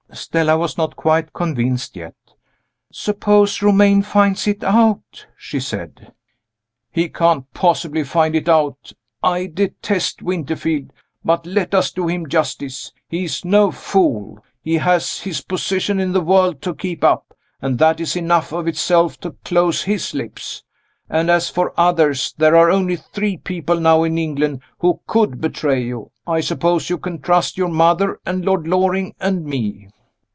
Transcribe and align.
Stella 0.13 0.57
was 0.57 0.77
not 0.77 0.97
quite 0.97 1.31
convinced 1.31 1.95
yet. 1.95 2.13
"Suppose 2.91 3.61
Romayne 3.61 4.01
finds 4.01 4.45
it 4.45 4.61
out?" 4.61 5.25
she 5.37 5.57
said. 5.61 6.11
"He 6.91 7.07
can't 7.07 7.51
possibly 7.53 8.03
find 8.03 8.35
it 8.35 8.49
out. 8.49 8.91
I 9.23 9.45
detest 9.45 10.21
Winterfield, 10.21 10.91
but 11.23 11.45
let 11.45 11.73
us 11.73 11.91
do 11.93 12.09
him 12.09 12.27
justice. 12.27 12.91
He 13.07 13.23
is 13.23 13.45
no 13.45 13.71
fool. 13.71 14.43
He 14.61 14.73
has 14.75 15.21
his 15.21 15.39
position 15.39 15.97
in 15.97 16.11
the 16.11 16.19
world 16.19 16.61
to 16.63 16.75
keep 16.75 17.05
up 17.05 17.33
and 17.61 17.79
that 17.79 18.01
is 18.01 18.17
enough 18.17 18.51
of 18.51 18.67
itself 18.67 19.17
to 19.21 19.37
close 19.45 19.83
his 19.83 20.13
lips. 20.13 20.61
And 21.09 21.31
as 21.31 21.49
for 21.49 21.73
others, 21.79 22.33
there 22.37 22.57
are 22.57 22.69
only 22.69 22.97
three 22.97 23.37
people 23.37 23.79
now 23.79 24.03
in 24.03 24.17
England 24.17 24.61
who 24.79 24.99
could 25.07 25.39
betray 25.39 25.81
you. 25.81 26.11
I 26.27 26.41
suppose 26.41 26.89
you 26.89 26.97
can 26.97 27.21
trust 27.21 27.57
your 27.57 27.69
mother, 27.69 28.19
and 28.25 28.43
Lord 28.43 28.67
Loring, 28.67 29.15
and 29.17 29.45
me?" 29.45 29.87